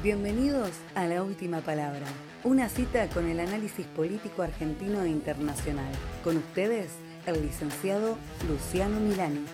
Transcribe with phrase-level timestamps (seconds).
[0.00, 2.06] Bienvenidos a La Última Palabra,
[2.44, 5.92] una cita con el análisis político argentino e internacional.
[6.22, 6.92] Con ustedes,
[7.26, 8.16] el licenciado
[8.48, 9.44] Luciano Milani.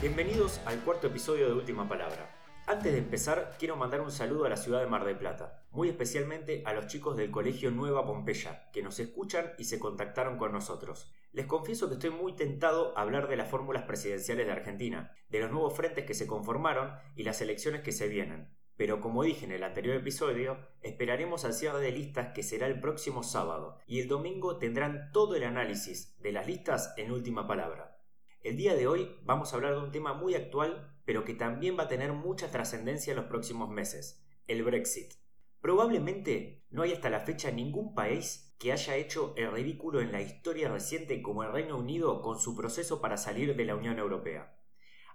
[0.00, 2.45] Bienvenidos al cuarto episodio de Última Palabra.
[2.68, 5.88] Antes de empezar, quiero mandar un saludo a la ciudad de Mar del Plata, muy
[5.88, 10.50] especialmente a los chicos del Colegio Nueva Pompeya, que nos escuchan y se contactaron con
[10.50, 11.14] nosotros.
[11.30, 15.38] Les confieso que estoy muy tentado a hablar de las fórmulas presidenciales de Argentina, de
[15.38, 18.52] los nuevos frentes que se conformaron y las elecciones que se vienen.
[18.76, 22.80] Pero como dije en el anterior episodio, esperaremos al cierre de listas que será el
[22.80, 28.00] próximo sábado, y el domingo tendrán todo el análisis de las listas en última palabra.
[28.42, 31.78] El día de hoy vamos a hablar de un tema muy actual pero que también
[31.78, 35.14] va a tener mucha trascendencia en los próximos meses, el Brexit.
[35.60, 40.20] Probablemente no hay hasta la fecha ningún país que haya hecho el ridículo en la
[40.20, 44.58] historia reciente como el Reino Unido con su proceso para salir de la Unión Europea.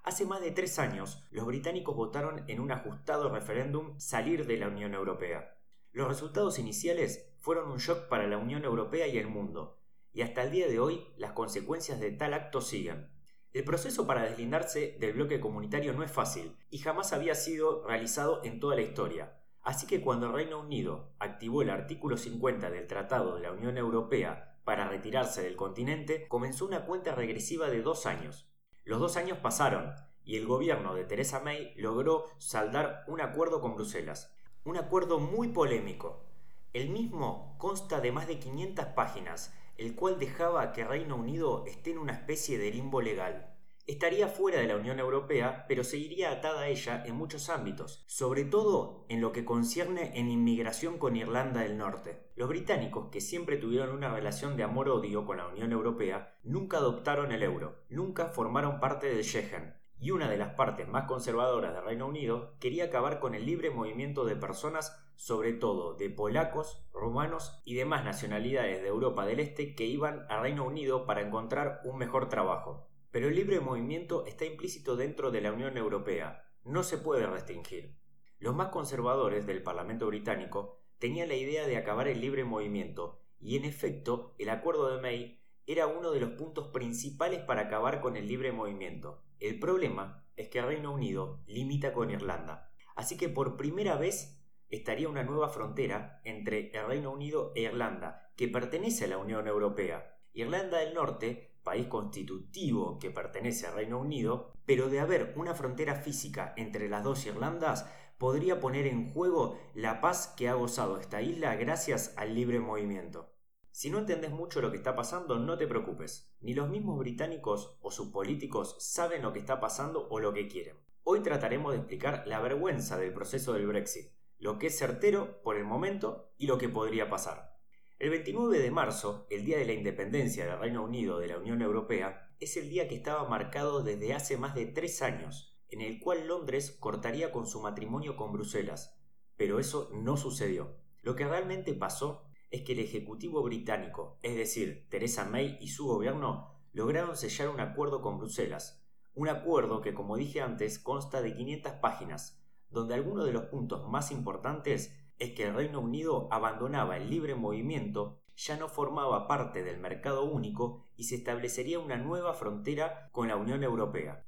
[0.03, 4.67] Hace más de tres años, los británicos votaron en un ajustado referéndum salir de la
[4.67, 5.58] Unión Europea.
[5.92, 9.80] Los resultados iniciales fueron un shock para la Unión Europea y el mundo,
[10.14, 13.12] y hasta el día de hoy las consecuencias de tal acto siguen.
[13.53, 18.41] El proceso para deslindarse del bloque comunitario no es fácil y jamás había sido realizado
[18.45, 19.41] en toda la historia.
[19.61, 23.77] Así que cuando el Reino Unido activó el artículo 50 del Tratado de la Unión
[23.77, 28.49] Europea para retirarse del continente, comenzó una cuenta regresiva de dos años.
[28.85, 33.75] Los dos años pasaron y el gobierno de Theresa May logró saldar un acuerdo con
[33.75, 34.33] Bruselas.
[34.63, 36.23] Un acuerdo muy polémico.
[36.72, 41.92] El mismo consta de más de 500 páginas el cual dejaba que Reino Unido esté
[41.92, 43.48] en una especie de limbo legal.
[43.88, 48.46] Estaría fuera de la Unión Europea, pero seguiría atada a ella en muchos ámbitos, sobre
[48.46, 52.30] todo en lo que concierne en inmigración con Irlanda del Norte.
[52.36, 57.31] Los británicos, que siempre tuvieron una relación de amor-odio con la Unión Europea, nunca adoptaron
[57.31, 61.85] el euro, nunca formaron parte del Schengen, y una de las partes más conservadoras del
[61.85, 67.62] Reino Unido quería acabar con el libre movimiento de personas, sobre todo de polacos, rumanos
[67.66, 72.00] y demás nacionalidades de Europa del Este que iban al Reino Unido para encontrar un
[72.00, 72.90] mejor trabajo.
[73.11, 77.95] Pero el libre movimiento está implícito dentro de la Unión Europea, no se puede restringir.
[78.40, 83.56] Los más conservadores del Parlamento británico tenían la idea de acabar el libre movimiento, y
[83.56, 85.41] en efecto el acuerdo de May
[85.72, 89.24] era uno de los puntos principales para acabar con el libre movimiento.
[89.40, 94.42] El problema es que el Reino Unido limita con Irlanda, así que por primera vez
[94.70, 99.48] estaría una nueva frontera entre el Reino Unido e Irlanda, que pertenece a la Unión
[99.48, 100.18] Europea.
[100.34, 105.96] Irlanda del Norte, país constitutivo que pertenece al Reino Unido, pero de haber una frontera
[105.96, 107.86] física entre las dos Irlandas,
[108.18, 113.31] podría poner en juego la paz que ha gozado esta isla gracias al libre movimiento.
[113.72, 116.36] Si no entendés mucho lo que está pasando, no te preocupes.
[116.42, 120.50] Ni los mismos británicos o sus políticos saben lo que está pasando o lo que
[120.50, 120.76] quieren.
[121.04, 125.56] Hoy trataremos de explicar la vergüenza del proceso del Brexit, lo que es certero por
[125.56, 127.58] el momento y lo que podría pasar.
[127.98, 131.62] El 29 de marzo, el día de la independencia del Reino Unido de la Unión
[131.62, 136.00] Europea, es el día que estaba marcado desde hace más de tres años, en el
[136.00, 139.00] cual Londres cortaría con su matrimonio con Bruselas.
[139.38, 140.76] Pero eso no sucedió.
[141.02, 145.88] Lo que realmente pasó es que el Ejecutivo británico, es decir, Theresa May y su
[145.88, 151.34] gobierno, lograron sellar un acuerdo con Bruselas, un acuerdo que, como dije antes, consta de
[151.34, 156.97] 500 páginas, donde alguno de los puntos más importantes es que el Reino Unido abandonaba
[156.97, 162.34] el libre movimiento, ya no formaba parte del mercado único y se establecería una nueva
[162.34, 164.25] frontera con la Unión Europea.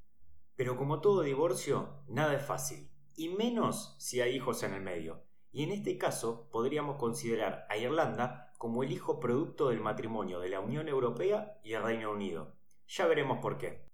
[0.56, 5.24] Pero como todo divorcio, nada es fácil, y menos si hay hijos en el medio
[5.54, 10.50] y en este caso podríamos considerar a Irlanda como el hijo producto del matrimonio de
[10.50, 12.56] la Unión Europea y el Reino Unido.
[12.88, 13.86] Ya veremos por qué.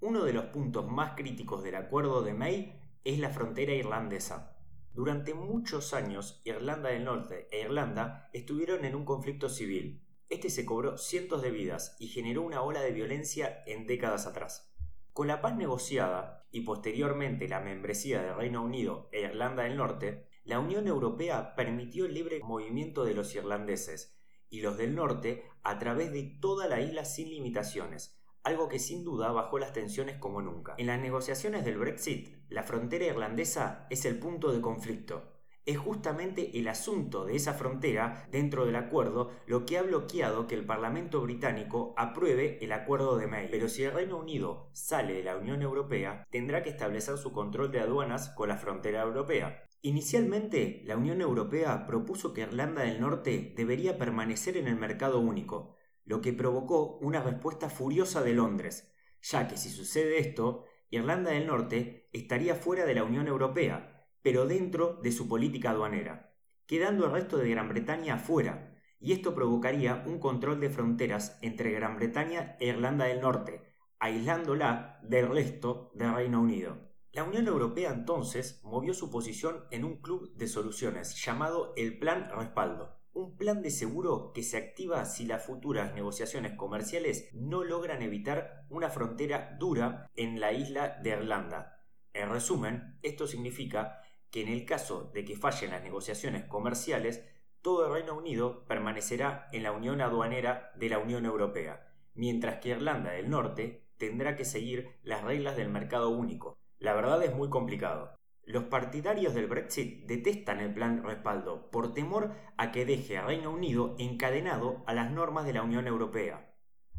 [0.00, 4.56] Uno de los puntos más críticos del acuerdo de May es la frontera irlandesa.
[4.94, 10.02] Durante muchos años, Irlanda del Norte e Irlanda estuvieron en un conflicto civil.
[10.30, 14.74] Este se cobró cientos de vidas y generó una ola de violencia en décadas atrás.
[15.12, 20.26] Con la paz negociada y posteriormente la membresía del Reino Unido e Irlanda del Norte,
[20.44, 24.16] la Unión Europea permitió el libre movimiento de los irlandeses
[24.48, 29.04] y los del norte a través de toda la isla sin limitaciones, algo que sin
[29.04, 30.74] duda bajó las tensiones como nunca.
[30.78, 35.28] En las negociaciones del Brexit, la frontera irlandesa es el punto de conflicto.
[35.64, 40.56] Es justamente el asunto de esa frontera dentro del acuerdo lo que ha bloqueado que
[40.56, 43.46] el Parlamento británico apruebe el acuerdo de May.
[43.48, 47.70] Pero si el Reino Unido sale de la Unión Europea, tendrá que establecer su control
[47.70, 49.62] de aduanas con la frontera europea.
[49.84, 55.74] Inicialmente, la Unión Europea propuso que Irlanda del Norte debería permanecer en el mercado único,
[56.04, 61.48] lo que provocó una respuesta furiosa de Londres, ya que si sucede esto, Irlanda del
[61.48, 66.32] Norte estaría fuera de la Unión Europea, pero dentro de su política aduanera,
[66.66, 71.72] quedando el resto de Gran Bretaña afuera, y esto provocaría un control de fronteras entre
[71.72, 76.91] Gran Bretaña e Irlanda del Norte, aislándola del resto del Reino Unido.
[77.14, 82.30] La Unión Europea entonces movió su posición en un club de soluciones llamado el Plan
[82.34, 88.00] Respaldo, un plan de seguro que se activa si las futuras negociaciones comerciales no logran
[88.00, 91.84] evitar una frontera dura en la isla de Irlanda.
[92.14, 94.00] En resumen, esto significa
[94.30, 97.22] que en el caso de que fallen las negociaciones comerciales,
[97.60, 102.70] todo el Reino Unido permanecerá en la unión aduanera de la Unión Europea, mientras que
[102.70, 107.48] Irlanda del Norte tendrá que seguir las reglas del mercado único, la verdad es muy
[107.48, 108.18] complicado.
[108.44, 113.52] Los partidarios del Brexit detestan el plan respaldo por temor a que deje a Reino
[113.52, 116.52] Unido encadenado a las normas de la Unión Europea.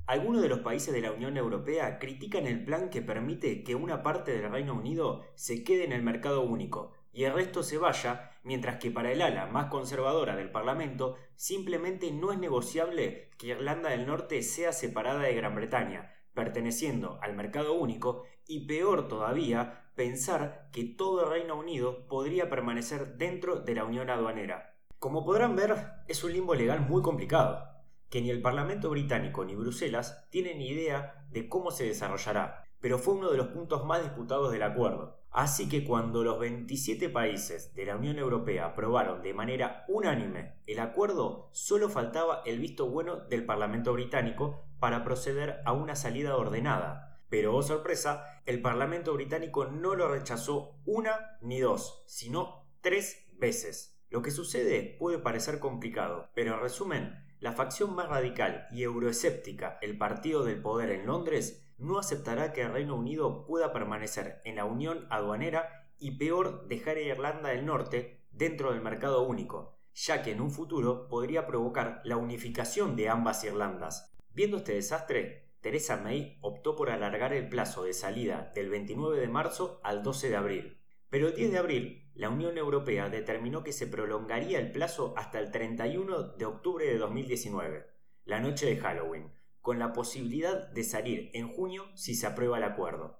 [0.05, 4.03] Algunos de los países de la Unión Europea critican el plan que permite que una
[4.03, 8.31] parte del Reino Unido se quede en el mercado único y el resto se vaya,
[8.43, 13.89] mientras que para el ala más conservadora del Parlamento simplemente no es negociable que Irlanda
[13.89, 20.69] del Norte sea separada de Gran Bretaña, perteneciendo al mercado único, y peor todavía, pensar
[20.71, 24.75] que todo el Reino Unido podría permanecer dentro de la Unión Aduanera.
[24.99, 25.75] Como podrán ver,
[26.07, 27.63] es un limbo legal muy complicado,
[28.09, 33.15] que ni el Parlamento británico ni Bruselas tienen idea de cómo se desarrollará, pero fue
[33.15, 35.23] uno de los puntos más disputados del acuerdo.
[35.31, 40.79] Así que cuando los 27 países de la Unión Europea aprobaron de manera unánime el
[40.79, 47.21] acuerdo, solo faltaba el visto bueno del Parlamento británico para proceder a una salida ordenada.
[47.29, 54.03] Pero, oh sorpresa, el Parlamento británico no lo rechazó una ni dos, sino tres veces.
[54.09, 59.79] Lo que sucede puede parecer complicado, pero en resumen, la facción más radical y euroescéptica,
[59.81, 64.57] el Partido del Poder en Londres, no aceptará que el Reino Unido pueda permanecer en
[64.57, 70.23] la Unión Aduanera y peor dejar a Irlanda del Norte dentro del mercado único, ya
[70.23, 74.12] que en un futuro podría provocar la unificación de ambas Irlandas.
[74.33, 79.27] Viendo este desastre, Theresa May optó por alargar el plazo de salida del 29 de
[79.27, 80.77] marzo al 12 de abril.
[81.09, 85.39] Pero el 10 de abril, la Unión Europea determinó que se prolongaría el plazo hasta
[85.39, 87.85] el 31 de octubre de 2019,
[88.25, 89.31] la noche de Halloween,
[89.61, 93.19] con la posibilidad de salir en junio si se aprueba el acuerdo.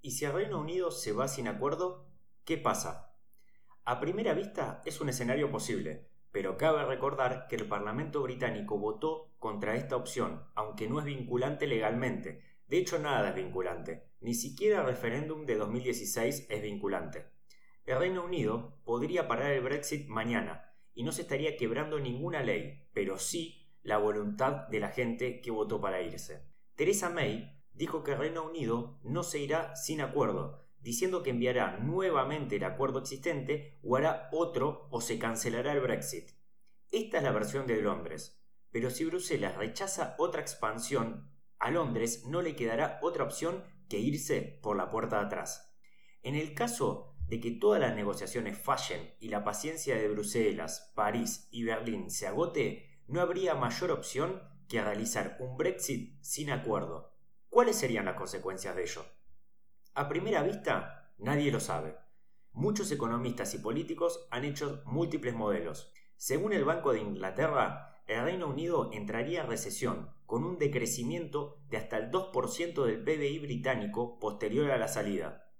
[0.00, 2.08] ¿Y si el Reino Unido se va sin acuerdo?
[2.44, 3.14] ¿Qué pasa?
[3.84, 9.32] A primera vista es un escenario posible, pero cabe recordar que el Parlamento británico votó
[9.38, 12.42] contra esta opción, aunque no es vinculante legalmente.
[12.68, 14.04] De hecho, nada es vinculante.
[14.20, 17.26] Ni siquiera el referéndum de 2016 es vinculante.
[17.84, 22.86] El Reino Unido podría parar el Brexit mañana y no se estaría quebrando ninguna ley,
[22.92, 26.46] pero sí la voluntad de la gente que votó para irse.
[26.76, 32.56] Theresa May dijo que Reino Unido no se irá sin acuerdo, diciendo que enviará nuevamente
[32.56, 36.30] el acuerdo existente o hará otro o se cancelará el Brexit.
[36.90, 42.42] Esta es la versión de Londres, pero si Bruselas rechaza otra expansión, a Londres no
[42.42, 45.76] le quedará otra opción que irse por la puerta de atrás.
[46.22, 51.48] En el caso de que todas las negociaciones fallen y la paciencia de Bruselas, París
[51.50, 57.16] y Berlín se agote, no habría mayor opción que realizar un Brexit sin acuerdo.
[57.48, 59.04] ¿Cuáles serían las consecuencias de ello?
[59.94, 61.96] A primera vista, nadie lo sabe.
[62.52, 65.92] Muchos economistas y políticos han hecho múltiples modelos.
[66.16, 71.76] Según el Banco de Inglaterra, el Reino Unido entraría en recesión, con un decrecimiento de
[71.76, 75.50] hasta el 2% del PBI británico posterior a la salida.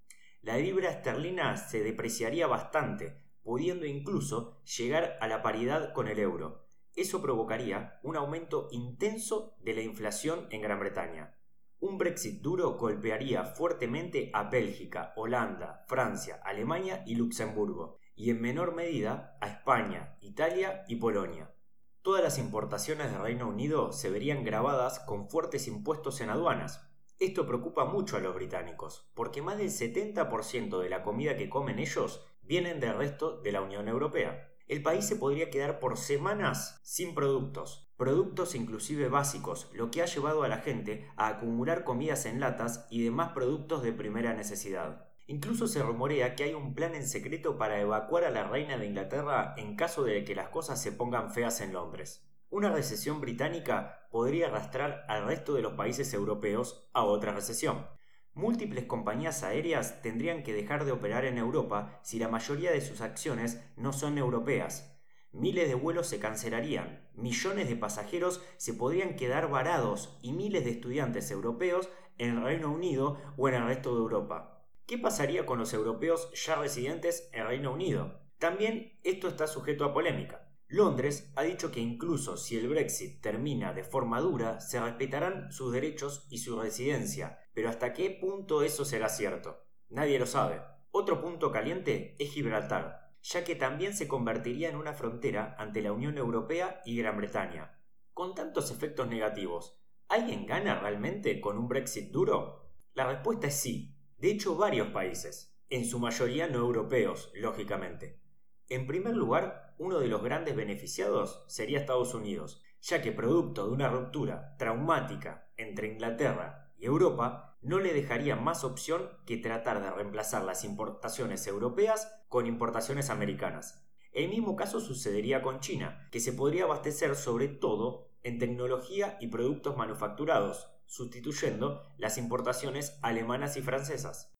[0.43, 6.71] La libra esterlina se depreciaría bastante, pudiendo incluso llegar a la paridad con el euro,
[6.97, 11.37] eso provocaría un aumento intenso de la inflación en Gran Bretaña.
[11.83, 18.75] Un Brexit duro golpearía fuertemente a Bélgica, Holanda, Francia, Alemania y Luxemburgo, y en menor
[18.75, 21.55] medida a España, Italia y Polonia.
[22.03, 26.87] Todas las importaciones del Reino Unido se verían grabadas con fuertes impuestos en aduanas.
[27.19, 31.79] Esto preocupa mucho a los británicos, porque más del 70% de la comida que comen
[31.79, 36.79] ellos vienen del resto de la Unión Europea el país se podría quedar por semanas
[36.85, 42.25] sin productos, productos inclusive básicos, lo que ha llevado a la gente a acumular comidas
[42.25, 45.09] en latas y demás productos de primera necesidad.
[45.27, 48.87] Incluso se rumorea que hay un plan en secreto para evacuar a la reina de
[48.87, 52.31] Inglaterra en caso de que las cosas se pongan feas en Londres.
[52.49, 57.89] Una recesión británica podría arrastrar al resto de los países europeos a otra recesión.
[58.35, 63.01] Múltiples compañías aéreas tendrían que dejar de operar en Europa si la mayoría de sus
[63.01, 64.97] acciones no son europeas.
[65.33, 70.71] Miles de vuelos se cancelarían, millones de pasajeros se podrían quedar varados y miles de
[70.71, 74.65] estudiantes europeos en el Reino Unido o en el resto de Europa.
[74.87, 78.21] ¿Qué pasaría con los europeos ya residentes en Reino Unido?
[78.39, 80.50] También esto está sujeto a polémica.
[80.71, 85.73] Londres ha dicho que incluso si el Brexit termina de forma dura, se respetarán sus
[85.73, 89.65] derechos y su residencia, pero hasta qué punto eso será cierto.
[89.89, 90.63] Nadie lo sabe.
[90.93, 95.93] Otro punto caliente es Gibraltar, ya que también se convertiría en una frontera ante la
[95.93, 97.77] Unión Europea y Gran Bretaña.
[98.15, 102.71] Con tantos efectos negativos, ¿alguien gana realmente con un Brexit duro?
[102.95, 103.97] La respuesta es sí.
[104.19, 108.21] De hecho, varios países, en su mayoría no europeos, lógicamente.
[108.69, 113.73] En primer lugar, uno de los grandes beneficiados sería Estados Unidos, ya que producto de
[113.73, 119.91] una ruptura traumática entre Inglaterra y Europa, no le dejaría más opción que tratar de
[119.91, 123.83] reemplazar las importaciones europeas con importaciones americanas.
[124.13, 129.29] El mismo caso sucedería con China, que se podría abastecer sobre todo en tecnología y
[129.29, 134.37] productos manufacturados, sustituyendo las importaciones alemanas y francesas.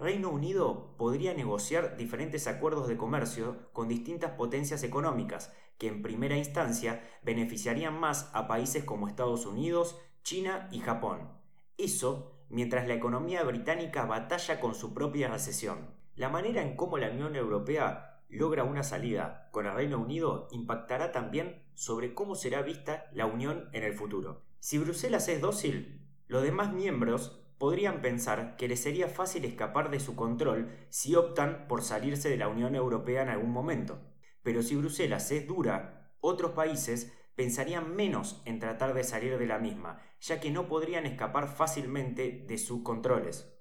[0.00, 6.38] Reino Unido podría negociar diferentes acuerdos de comercio con distintas potencias económicas que en primera
[6.38, 11.28] instancia beneficiarían más a países como Estados Unidos, China y Japón.
[11.76, 15.94] Eso mientras la economía británica batalla con su propia recesión.
[16.16, 21.12] La manera en cómo la Unión Europea logra una salida con el Reino Unido impactará
[21.12, 24.44] también sobre cómo será vista la Unión en el futuro.
[24.60, 30.00] Si Bruselas es dócil, los demás miembros podrían pensar que les sería fácil escapar de
[30.00, 34.00] su control si optan por salirse de la Unión Europea en algún momento.
[34.42, 39.58] Pero si Bruselas es dura, otros países pensarían menos en tratar de salir de la
[39.58, 43.54] misma, ya que no podrían escapar fácilmente de sus controles.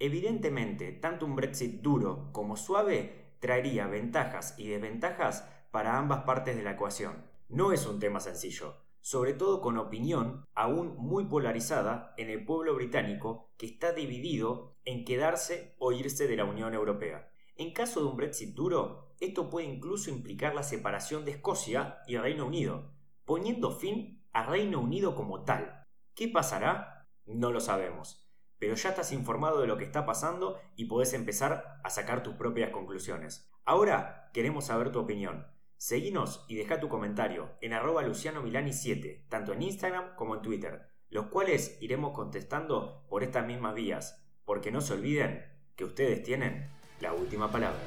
[0.00, 6.64] Evidentemente, tanto un Brexit duro como suave traería ventajas y desventajas para ambas partes de
[6.64, 7.24] la ecuación.
[7.48, 12.74] No es un tema sencillo, sobre todo con opinión aún muy polarizada en el pueblo
[12.74, 17.30] británico que está dividido en quedarse o irse de la Unión Europea.
[17.56, 22.16] En caso de un Brexit duro, esto puede incluso implicar la separación de Escocia y
[22.16, 22.92] Reino Unido,
[23.24, 25.86] poniendo fin a Reino Unido como tal.
[26.14, 27.08] ¿Qué pasará?
[27.26, 28.28] No lo sabemos,
[28.58, 32.34] pero ya estás informado de lo que está pasando y podés empezar a sacar tus
[32.34, 33.50] propias conclusiones.
[33.64, 35.46] Ahora queremos saber tu opinión.
[35.78, 41.26] Seguinos y deja tu comentario en arroba lucianomilani7, tanto en Instagram como en Twitter, los
[41.26, 46.68] cuales iremos contestando por estas mismas vías, porque no se olviden que ustedes tienen
[47.00, 47.78] la última palabra.